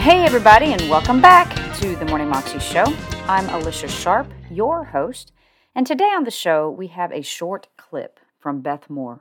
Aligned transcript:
Hey, 0.00 0.24
everybody, 0.24 0.72
and 0.72 0.80
welcome 0.88 1.20
back 1.20 1.54
to 1.76 1.94
the 1.94 2.06
Morning 2.06 2.30
Moxie 2.30 2.58
Show. 2.58 2.86
I'm 3.28 3.46
Alicia 3.50 3.86
Sharp, 3.86 4.32
your 4.50 4.82
host, 4.82 5.30
and 5.74 5.86
today 5.86 6.10
on 6.16 6.24
the 6.24 6.30
show 6.30 6.70
we 6.70 6.86
have 6.86 7.12
a 7.12 7.20
short 7.20 7.66
clip 7.76 8.18
from 8.38 8.62
Beth 8.62 8.88
Moore, 8.88 9.20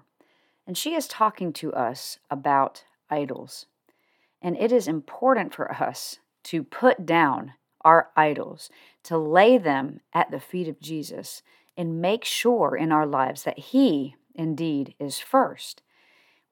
and 0.66 0.78
she 0.78 0.96
is 0.96 1.06
talking 1.06 1.52
to 1.52 1.74
us 1.74 2.20
about 2.32 2.86
idols. 3.10 3.66
And 4.42 4.56
it 4.56 4.72
is 4.72 4.88
important 4.88 5.54
for 5.54 5.70
us 5.70 6.20
to 6.44 6.64
put 6.64 7.06
down 7.06 7.56
our 7.84 8.08
idols, 8.16 8.70
to 9.04 9.18
lay 9.18 9.58
them 9.58 10.00
at 10.14 10.32
the 10.32 10.40
feet 10.40 10.70
of 10.70 10.80
Jesus, 10.80 11.42
and 11.76 12.02
make 12.02 12.24
sure 12.24 12.74
in 12.74 12.94
our 12.94 13.06
lives 13.06 13.44
that 13.44 13.60
He 13.60 14.16
indeed 14.34 14.96
is 14.98 15.20
first. 15.20 15.82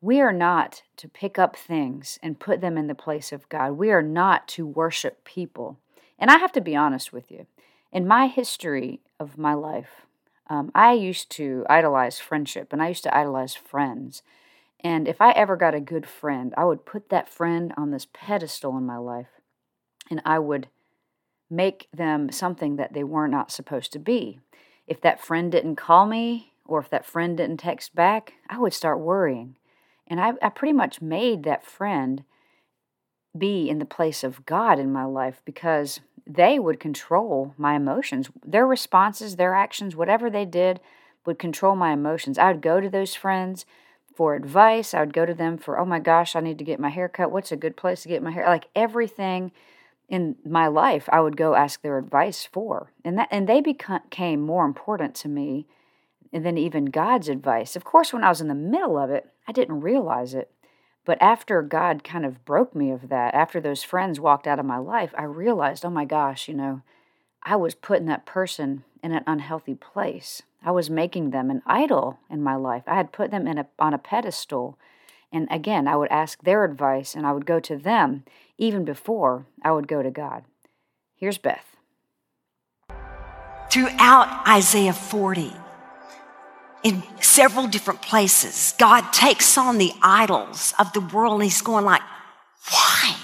We 0.01 0.21
are 0.21 0.33
not 0.33 0.83
to 0.97 1.07
pick 1.07 1.39
up 1.39 1.55
things 1.55 2.19
and 2.21 2.39
put 2.39 2.61
them 2.61 2.77
in 2.77 2.87
the 2.87 2.95
place 2.95 3.31
of 3.31 3.49
God. 3.49 3.71
We 3.73 3.91
are 3.91 4.03
not 4.03 4.47
to 4.49 4.65
worship 4.65 5.23
people. 5.23 5.79
And 6.19 6.29
I 6.29 6.37
have 6.37 6.51
to 6.53 6.61
be 6.61 6.75
honest 6.75 7.11
with 7.11 7.31
you. 7.31 7.47
In 7.91 8.07
my 8.07 8.27
history 8.27 9.01
of 9.19 9.37
my 9.37 9.53
life, 9.53 10.05
um, 10.49 10.71
I 10.75 10.93
used 10.93 11.31
to 11.31 11.65
idolize 11.69 12.19
friendship 12.19 12.71
and 12.71 12.81
I 12.81 12.89
used 12.89 13.03
to 13.03 13.15
idolize 13.15 13.55
friends. 13.55 14.21
And 14.81 15.07
if 15.07 15.19
I 15.19 15.31
ever 15.31 15.55
got 15.55 15.73
a 15.73 15.79
good 15.79 16.05
friend, 16.05 16.53
I 16.55 16.65
would 16.65 16.85
put 16.85 17.09
that 17.09 17.27
friend 17.27 17.73
on 17.75 17.91
this 17.91 18.07
pedestal 18.13 18.77
in 18.77 18.85
my 18.85 18.97
life 18.97 19.41
and 20.09 20.21
I 20.23 20.39
would 20.39 20.67
make 21.49 21.87
them 21.91 22.31
something 22.31 22.75
that 22.75 22.93
they 22.93 23.03
were 23.03 23.27
not 23.27 23.51
supposed 23.51 23.91
to 23.93 23.99
be. 23.99 24.39
If 24.85 25.01
that 25.01 25.19
friend 25.19 25.51
didn't 25.51 25.75
call 25.75 26.05
me 26.05 26.53
or 26.65 26.79
if 26.79 26.89
that 26.89 27.05
friend 27.05 27.37
didn't 27.37 27.57
text 27.57 27.95
back, 27.95 28.33
I 28.49 28.59
would 28.59 28.73
start 28.73 28.99
worrying. 28.99 29.55
And 30.07 30.19
I, 30.19 30.33
I 30.41 30.49
pretty 30.49 30.73
much 30.73 31.01
made 31.01 31.43
that 31.43 31.65
friend 31.65 32.23
be 33.37 33.69
in 33.69 33.79
the 33.79 33.85
place 33.85 34.23
of 34.23 34.45
God 34.45 34.79
in 34.79 34.91
my 34.91 35.03
life 35.03 35.41
because 35.45 35.99
they 36.25 36.59
would 36.59 36.79
control 36.79 37.53
my 37.57 37.75
emotions. 37.75 38.29
Their 38.45 38.65
responses, 38.65 39.35
their 39.35 39.53
actions, 39.53 39.95
whatever 39.95 40.29
they 40.29 40.45
did 40.45 40.79
would 41.25 41.39
control 41.39 41.75
my 41.75 41.91
emotions. 41.91 42.37
I 42.37 42.51
would 42.51 42.61
go 42.61 42.79
to 42.79 42.89
those 42.89 43.15
friends 43.15 43.65
for 44.15 44.35
advice. 44.35 44.93
I 44.93 45.01
would 45.01 45.13
go 45.13 45.25
to 45.25 45.33
them 45.33 45.57
for, 45.57 45.77
oh 45.77 45.85
my 45.85 45.99
gosh, 45.99 46.35
I 46.35 46.39
need 46.39 46.57
to 46.57 46.63
get 46.63 46.79
my 46.79 46.89
hair 46.89 47.07
cut. 47.07 47.31
What's 47.31 47.51
a 47.51 47.57
good 47.57 47.77
place 47.77 48.01
to 48.03 48.09
get 48.09 48.23
my 48.23 48.31
hair? 48.31 48.45
Like 48.45 48.69
everything 48.75 49.51
in 50.09 50.37
my 50.45 50.67
life, 50.67 51.07
I 51.11 51.19
would 51.19 51.37
go 51.37 51.53
ask 51.53 51.81
their 51.81 51.97
advice 51.97 52.47
for. 52.51 52.91
And 53.03 53.17
that 53.17 53.27
and 53.29 53.47
they 53.47 53.61
became 53.61 54.41
more 54.41 54.65
important 54.65 55.15
to 55.15 55.27
me 55.27 55.67
than 56.31 56.57
even 56.57 56.85
God's 56.85 57.29
advice. 57.29 57.75
Of 57.75 57.83
course, 57.83 58.13
when 58.13 58.23
I 58.23 58.29
was 58.29 58.41
in 58.41 58.47
the 58.47 58.55
middle 58.55 58.97
of 58.97 59.09
it, 59.09 59.29
I 59.47 59.51
didn't 59.51 59.81
realize 59.81 60.33
it. 60.33 60.51
But 61.05 61.21
after 61.21 61.61
God 61.61 62.03
kind 62.03 62.25
of 62.25 62.43
broke 62.43 62.75
me 62.75 62.91
of 62.91 63.07
that, 63.07 63.33
after 63.33 63.61
those 63.61 63.81
friends 63.81 64.19
walked 64.19 64.45
out 64.45 64.59
of 64.59 64.65
my 64.65 64.77
life, 64.77 65.13
I 65.17 65.23
realized, 65.23 65.85
oh 65.85 65.89
my 65.89 66.03
gosh, 66.03 66.49
you 66.49 66.53
know, 66.53 66.81
I 67.43 67.55
was 67.55 67.75
putting 67.75 68.07
that 68.07 68.25
person 68.25 68.83
in 69.01 69.13
an 69.13 69.23
unhealthy 69.25 69.75
place. 69.75 70.41
I 70.61 70.71
was 70.71 70.89
making 70.89 71.29
them 71.29 71.49
an 71.49 71.61
idol 71.65 72.19
in 72.29 72.43
my 72.43 72.55
life. 72.55 72.83
I 72.87 72.95
had 72.95 73.13
put 73.13 73.31
them 73.31 73.47
in 73.47 73.57
a, 73.57 73.67
on 73.79 73.93
a 73.93 73.97
pedestal. 73.97 74.77
And 75.31 75.47
again, 75.49 75.87
I 75.87 75.95
would 75.95 76.09
ask 76.09 76.43
their 76.43 76.65
advice 76.65 77.15
and 77.15 77.25
I 77.25 77.31
would 77.31 77.45
go 77.45 77.61
to 77.61 77.77
them 77.77 78.25
even 78.57 78.83
before 78.83 79.45
I 79.63 79.71
would 79.71 79.87
go 79.87 80.03
to 80.03 80.11
God. 80.11 80.43
Here's 81.15 81.37
Beth. 81.37 81.77
Throughout 83.71 84.45
Isaiah 84.45 84.93
40, 84.93 85.53
in 86.87 87.03
several 87.19 87.67
different 87.67 88.01
places. 88.01 88.73
God 88.79 89.11
takes 89.11 89.57
on 89.57 89.77
the 89.77 89.91
idols 90.01 90.73
of 90.79 90.93
the 90.93 91.01
world 91.01 91.33
and 91.33 91.43
he's 91.43 91.61
going 91.61 91.83
like, 91.83 92.01
why 92.71 93.17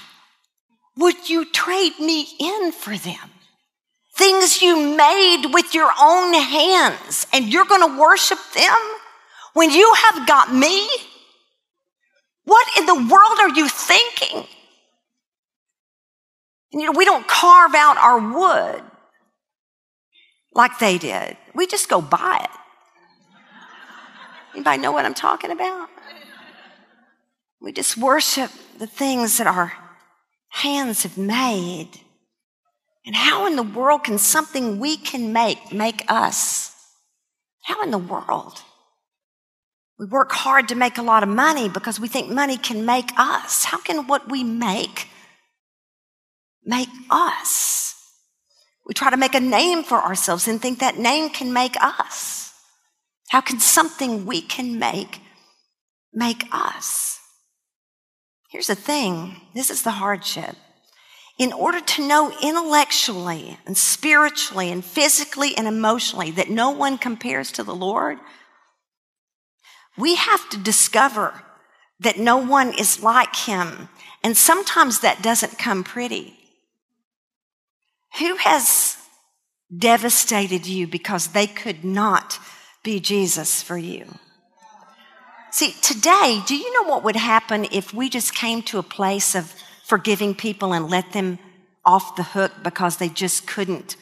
would 0.97 1.29
you 1.29 1.49
trade 1.49 1.97
me 1.97 2.27
in 2.41 2.73
for 2.73 2.97
them? 2.97 3.29
Things 4.17 4.61
you 4.61 4.75
made 4.97 5.45
with 5.53 5.73
your 5.73 5.89
own 5.97 6.33
hands 6.33 7.25
and 7.31 7.53
you're 7.53 7.63
going 7.63 7.89
to 7.89 7.97
worship 7.97 8.37
them 8.53 8.77
when 9.53 9.71
you 9.71 9.93
have 10.07 10.27
got 10.27 10.53
me? 10.53 10.85
What 12.43 12.67
in 12.77 12.85
the 12.85 12.95
world 12.95 13.39
are 13.39 13.55
you 13.55 13.69
thinking? 13.69 14.43
You 16.73 16.87
know, 16.87 16.91
we 16.91 17.05
don't 17.05 17.25
carve 17.29 17.73
out 17.75 17.95
our 17.95 18.19
wood 18.19 18.83
like 20.53 20.79
they 20.79 20.97
did. 20.97 21.37
We 21.55 21.65
just 21.65 21.87
go 21.87 22.01
buy 22.01 22.41
it. 22.43 22.59
Anybody 24.53 24.81
know 24.81 24.91
what 24.91 25.05
I'm 25.05 25.13
talking 25.13 25.51
about? 25.51 25.89
We 27.59 27.71
just 27.71 27.97
worship 27.97 28.51
the 28.77 28.87
things 28.87 29.37
that 29.37 29.47
our 29.47 29.73
hands 30.49 31.03
have 31.03 31.17
made. 31.17 31.89
And 33.05 33.15
how 33.15 33.47
in 33.47 33.55
the 33.55 33.63
world 33.63 34.03
can 34.03 34.17
something 34.17 34.79
we 34.79 34.97
can 34.97 35.33
make 35.33 35.73
make 35.73 36.03
us? 36.07 36.75
How 37.63 37.81
in 37.81 37.91
the 37.91 37.97
world? 37.97 38.61
We 39.97 40.05
work 40.05 40.31
hard 40.31 40.67
to 40.69 40.75
make 40.75 40.97
a 40.97 41.01
lot 41.01 41.23
of 41.23 41.29
money 41.29 41.69
because 41.69 41.99
we 41.99 42.07
think 42.07 42.29
money 42.29 42.57
can 42.57 42.85
make 42.85 43.11
us. 43.17 43.63
How 43.63 43.79
can 43.79 44.07
what 44.07 44.29
we 44.29 44.43
make 44.43 45.07
make 46.65 46.89
us? 47.09 47.95
We 48.85 48.93
try 48.93 49.09
to 49.09 49.17
make 49.17 49.35
a 49.35 49.39
name 49.39 49.83
for 49.83 50.03
ourselves 50.03 50.47
and 50.47 50.61
think 50.61 50.79
that 50.79 50.97
name 50.97 51.29
can 51.29 51.53
make 51.53 51.75
us. 51.81 52.42
How 53.33 53.41
can 53.41 53.59
something 53.59 54.27
we 54.27 54.41
can 54.41 54.77
make 54.77 55.19
make 56.13 56.43
us? 56.51 57.17
Here's 58.51 58.67
the 58.67 58.75
thing 58.75 59.41
this 59.55 59.71
is 59.71 59.81
the 59.81 59.97
hardship. 60.03 60.55
In 61.39 61.51
order 61.51 61.81
to 61.81 62.07
know 62.07 62.31
intellectually 62.43 63.57
and 63.65 63.75
spiritually 63.75 64.71
and 64.71 64.85
physically 64.85 65.57
and 65.57 65.67
emotionally 65.67 66.29
that 66.29 66.51
no 66.51 66.69
one 66.69 66.99
compares 66.99 67.51
to 67.53 67.63
the 67.63 67.73
Lord, 67.73 68.19
we 69.97 70.13
have 70.13 70.47
to 70.51 70.57
discover 70.59 71.33
that 72.01 72.19
no 72.19 72.37
one 72.37 72.71
is 72.77 73.01
like 73.01 73.35
him. 73.35 73.89
And 74.23 74.37
sometimes 74.37 74.99
that 74.99 75.23
doesn't 75.23 75.57
come 75.57 75.83
pretty. 75.83 76.35
Who 78.19 78.35
has 78.35 78.95
devastated 79.75 80.67
you 80.67 80.85
because 80.85 81.29
they 81.29 81.47
could 81.47 81.83
not 81.83 82.37
be 82.83 82.99
Jesus 82.99 83.63
for 83.63 83.77
you. 83.77 84.05
See, 85.51 85.73
today, 85.81 86.41
do 86.45 86.55
you 86.55 86.73
know 86.73 86.89
what 86.89 87.03
would 87.03 87.15
happen 87.15 87.67
if 87.71 87.93
we 87.93 88.09
just 88.09 88.33
came 88.33 88.61
to 88.63 88.79
a 88.79 88.83
place 88.83 89.35
of 89.35 89.53
forgiving 89.83 90.35
people 90.35 90.73
and 90.73 90.89
let 90.89 91.13
them 91.13 91.39
off 91.85 92.15
the 92.15 92.23
hook 92.23 92.51
because 92.63 92.97
they 92.97 93.09
just 93.09 93.45
couldn't 93.47 93.95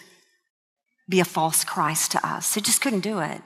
be 1.10 1.20
a 1.20 1.26
false 1.26 1.64
Christ 1.64 2.12
to 2.14 2.26
us? 2.26 2.54
They 2.54 2.62
just 2.62 2.82
couldn't 2.82 3.02
do 3.02 3.20
it. 3.20 3.42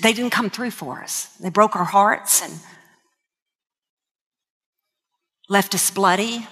They 0.00 0.12
didn't 0.12 0.30
come 0.30 0.50
through 0.50 0.70
for 0.70 1.02
us. 1.02 1.26
They 1.40 1.50
broke 1.50 1.74
our 1.74 1.84
hearts 1.84 2.42
and 2.42 2.60
left 5.48 5.74
us 5.74 5.90
bloody. 5.90 6.46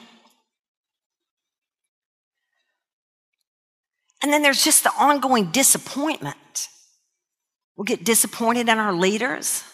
And 4.22 4.32
then 4.32 4.42
there's 4.42 4.64
just 4.64 4.82
the 4.82 4.92
ongoing 4.98 5.52
disappointment 5.52 6.36
We'll 7.82 7.96
get 7.96 8.04
disappointed 8.04 8.68
in 8.68 8.78
our 8.78 8.92
leaders. 8.92 9.64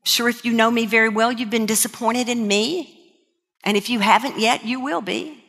I'm 0.00 0.06
sure, 0.06 0.28
if 0.28 0.44
you 0.44 0.52
know 0.52 0.68
me 0.68 0.84
very 0.84 1.08
well, 1.08 1.30
you've 1.30 1.48
been 1.48 1.64
disappointed 1.64 2.28
in 2.28 2.44
me. 2.44 3.14
And 3.62 3.76
if 3.76 3.88
you 3.88 4.00
haven't 4.00 4.40
yet, 4.40 4.64
you 4.64 4.80
will 4.80 5.00
be. 5.00 5.40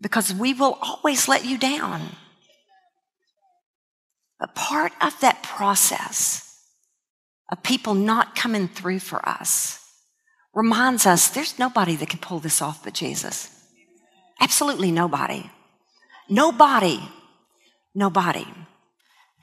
Because 0.00 0.34
we 0.34 0.52
will 0.52 0.76
always 0.82 1.28
let 1.28 1.44
you 1.44 1.56
down. 1.56 2.08
But 4.40 4.56
part 4.56 4.90
of 5.00 5.20
that 5.20 5.44
process 5.44 6.60
of 7.48 7.62
people 7.62 7.94
not 7.94 8.34
coming 8.34 8.66
through 8.66 8.98
for 8.98 9.28
us 9.28 9.78
reminds 10.52 11.06
us 11.06 11.28
there's 11.28 11.56
nobody 11.56 11.94
that 11.94 12.08
can 12.08 12.18
pull 12.18 12.40
this 12.40 12.60
off 12.60 12.82
but 12.82 12.94
Jesus. 12.94 13.48
Absolutely 14.40 14.90
nobody. 14.90 15.48
Nobody. 16.28 17.00
Nobody. 17.94 18.44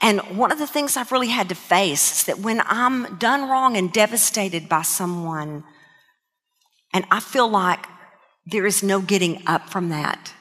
And 0.02 0.20
one 0.38 0.52
of 0.52 0.60
the 0.60 0.68
things 0.68 0.98
I've 0.98 1.12
really 1.12 1.30
had 1.30 1.50
to 1.50 1.56
face 1.56 2.20
is 2.20 2.24
that 2.26 2.40
when 2.40 2.62
I'm 2.66 3.18
done 3.18 3.50
wrong 3.50 3.78
and 3.78 3.92
devastated 3.92 4.68
by 4.68 4.82
someone, 4.82 5.64
and 6.94 7.06
I 7.10 7.20
feel 7.20 7.50
like 7.50 7.86
there 8.46 8.66
is 8.66 8.84
no 8.84 9.02
getting 9.02 9.42
up 9.48 9.70
from 9.70 9.90
that, 9.90 10.34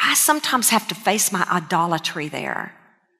I 0.00 0.14
sometimes 0.14 0.70
have 0.70 0.86
to 0.88 0.94
face 0.94 1.32
my 1.32 1.46
idolatry 1.50 2.28
there, 2.28 2.74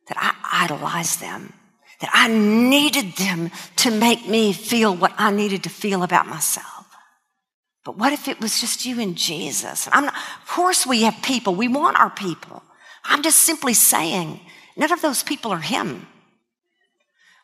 that 0.09 0.17
I 0.19 0.65
idolize 0.65 1.17
them, 1.17 1.53
that 2.01 2.11
I 2.13 2.29
needed 2.29 3.17
them 3.17 3.51
to 3.77 3.91
make 3.91 4.29
me 4.29 4.53
feel 4.53 4.95
what 4.95 5.13
I 5.19 5.31
needed 5.31 5.63
to 5.65 5.71
feel 5.71 6.03
about 6.03 6.27
myself. 6.27 6.87
But 7.85 7.99
what 7.99 8.13
if 8.13 8.29
it 8.29 8.41
was 8.41 8.61
just 8.61 8.85
you 8.85 9.01
and 9.01 9.17
Jesus? 9.17 9.87
Not, 9.87 10.13
of 10.15 10.49
course, 10.49 10.87
we 10.87 11.03
have 11.03 11.23
people. 11.23 11.55
We 11.55 11.69
want 11.69 11.99
our 11.99 12.11
people. 12.11 12.63
I'm 13.05 13.23
just 13.23 13.39
simply 13.39 13.75
saying 13.75 14.41
None 14.77 14.93
of 14.93 15.03
those 15.03 15.23
people 15.23 15.53
are 15.53 15.61
him. 15.61 16.07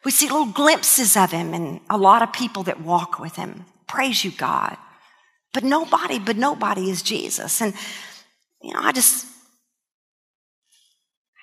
We 0.05 0.11
see 0.11 0.29
little 0.29 0.47
glimpses 0.47 1.17
of 1.17 1.31
him 1.31 1.55
and 1.55 1.81
a 1.89 1.97
lot 1.97 2.23
of 2.23 2.33
people 2.33 2.65
that 2.65 2.81
walk 2.81 3.19
with 3.19 3.37
him. 3.37 3.65
Praise 3.87 4.25
you, 4.25 4.31
God. 4.33 4.77
But 5.53 5.65
nobody, 5.65 6.19
but 6.19 6.37
nobody 6.37 6.91
is 6.91 7.03
Jesus. 7.03 7.61
And, 7.61 7.75
you 8.63 8.73
know, 8.75 8.81
I 8.83 8.93
just, 8.93 9.27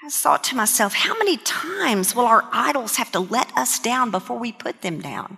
I 0.04 0.10
thought 0.10 0.44
to 0.46 0.56
myself, 0.56 0.94
how 0.94 1.18
many 1.18 1.38
times 1.38 2.16
will 2.16 2.26
our 2.26 2.44
idols 2.52 2.98
have 2.98 3.12
to 3.14 3.20
let 3.20 3.56
us 3.56 3.80
down 3.80 4.12
before 4.12 4.38
we 4.38 4.52
put 4.52 4.82
them 4.82 5.00
down? 5.00 5.38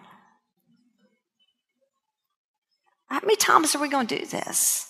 How 3.07 3.19
many 3.21 3.35
times 3.35 3.75
are 3.75 3.81
we 3.81 3.89
going 3.89 4.07
to 4.07 4.19
do 4.19 4.25
this? 4.25 4.87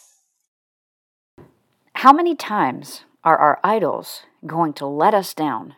How 1.94 2.14
many 2.14 2.36
times 2.36 3.02
are 3.24 3.38
our 3.38 3.60
idols 3.64 4.24
going 4.46 4.74
to 4.74 4.86
let 4.86 5.14
us 5.14 5.34
down 5.34 5.76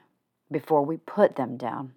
before 0.52 0.84
we 0.86 0.98
put 0.98 1.36
them 1.36 1.58
down? 1.58 1.94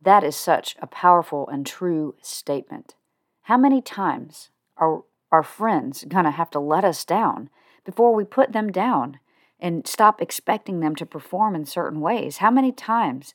That 0.00 0.24
is 0.24 0.36
such 0.36 0.76
a 0.80 0.86
powerful 0.86 1.48
and 1.48 1.64
true 1.64 2.14
statement. 2.20 2.94
How 3.42 3.56
many 3.56 3.80
times 3.80 4.50
are 4.76 5.02
our 5.30 5.42
friends 5.42 6.04
going 6.08 6.24
to 6.24 6.30
have 6.30 6.50
to 6.50 6.60
let 6.60 6.84
us 6.84 7.04
down 7.04 7.50
before 7.84 8.14
we 8.14 8.24
put 8.24 8.52
them 8.52 8.70
down 8.70 9.18
and 9.60 9.86
stop 9.86 10.20
expecting 10.20 10.80
them 10.80 10.94
to 10.96 11.06
perform 11.06 11.54
in 11.54 11.64
certain 11.64 12.00
ways? 12.00 12.38
How 12.38 12.50
many 12.50 12.72
times 12.72 13.34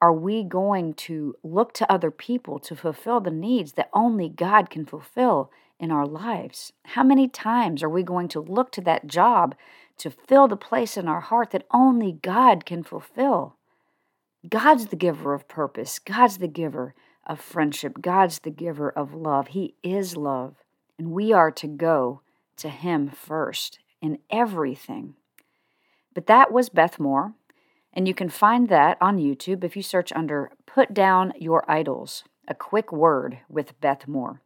are 0.00 0.12
we 0.12 0.44
going 0.44 0.94
to 0.94 1.34
look 1.42 1.72
to 1.74 1.92
other 1.92 2.10
people 2.10 2.58
to 2.60 2.76
fulfill 2.76 3.20
the 3.20 3.30
needs 3.30 3.72
that 3.72 3.90
only 3.92 4.28
God 4.28 4.70
can 4.70 4.86
fulfill 4.86 5.50
in 5.80 5.90
our 5.90 6.06
lives? 6.06 6.72
How 6.84 7.02
many 7.02 7.28
times 7.28 7.82
are 7.82 7.88
we 7.88 8.02
going 8.02 8.28
to 8.28 8.40
look 8.40 8.70
to 8.72 8.80
that 8.82 9.06
job 9.06 9.54
to 9.98 10.10
fill 10.10 10.48
the 10.48 10.56
place 10.56 10.96
in 10.96 11.08
our 11.08 11.20
heart 11.20 11.50
that 11.50 11.66
only 11.72 12.12
God 12.12 12.64
can 12.64 12.82
fulfill? 12.82 13.56
God's 14.48 14.86
the 14.86 14.96
giver 14.96 15.34
of 15.34 15.48
purpose, 15.48 15.98
God's 15.98 16.38
the 16.38 16.48
giver 16.48 16.94
of 17.26 17.40
friendship, 17.40 18.00
God's 18.00 18.40
the 18.40 18.50
giver 18.50 18.90
of 18.90 19.12
love. 19.12 19.48
He 19.48 19.74
is 19.82 20.16
love, 20.16 20.56
and 20.98 21.10
we 21.10 21.32
are 21.32 21.50
to 21.52 21.66
go 21.66 22.22
to 22.56 22.68
Him 22.68 23.10
first 23.10 23.78
in 24.00 24.18
everything. 24.30 25.14
But 26.14 26.26
that 26.26 26.52
was 26.52 26.68
Beth 26.68 26.98
Moore. 26.98 27.34
And 27.92 28.06
you 28.06 28.14
can 28.14 28.28
find 28.28 28.68
that 28.68 28.98
on 29.00 29.18
YouTube 29.18 29.64
if 29.64 29.76
you 29.76 29.82
search 29.82 30.12
under 30.12 30.52
Put 30.66 30.94
Down 30.94 31.32
Your 31.38 31.68
Idols, 31.70 32.22
a 32.46 32.54
quick 32.54 32.92
word 32.92 33.38
with 33.48 33.80
Beth 33.80 34.06
Moore. 34.06 34.40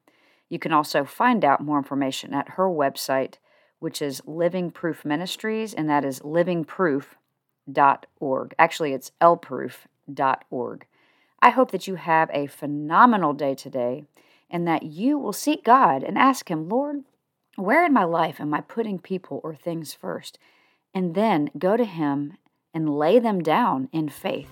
You 0.48 0.58
can 0.58 0.72
also 0.72 1.04
find 1.04 1.44
out 1.44 1.60
more 1.60 1.78
information 1.78 2.34
at 2.34 2.50
her 2.50 2.68
website, 2.68 3.34
which 3.82 4.00
is 4.00 4.22
Living 4.26 4.70
Proof 4.70 5.04
Ministries, 5.04 5.74
and 5.74 5.90
that 5.90 6.04
is 6.04 6.20
livingproof.org. 6.20 8.54
Actually, 8.56 8.92
it's 8.92 9.10
lproof.org. 9.20 10.86
I 11.40 11.50
hope 11.50 11.72
that 11.72 11.88
you 11.88 11.96
have 11.96 12.30
a 12.32 12.46
phenomenal 12.46 13.32
day 13.32 13.56
today 13.56 14.04
and 14.48 14.68
that 14.68 14.84
you 14.84 15.18
will 15.18 15.32
seek 15.32 15.64
God 15.64 16.04
and 16.04 16.16
ask 16.16 16.48
Him, 16.48 16.68
Lord, 16.68 17.02
where 17.56 17.84
in 17.84 17.92
my 17.92 18.04
life 18.04 18.40
am 18.40 18.54
I 18.54 18.60
putting 18.60 19.00
people 19.00 19.40
or 19.42 19.56
things 19.56 19.92
first? 19.92 20.38
And 20.94 21.16
then 21.16 21.50
go 21.58 21.76
to 21.76 21.84
Him 21.84 22.36
and 22.72 22.96
lay 22.96 23.18
them 23.18 23.42
down 23.42 23.88
in 23.90 24.08
faith. 24.08 24.48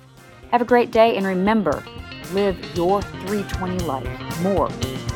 Have 0.50 0.60
a 0.60 0.64
great 0.64 0.90
day 0.90 1.16
and 1.16 1.24
remember, 1.24 1.84
live 2.32 2.58
your 2.74 3.00
320 3.00 3.84
life 3.84 4.42
more 4.42 4.70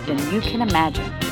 than 0.07 0.19
you 0.33 0.41
can 0.41 0.63
imagine. 0.63 1.24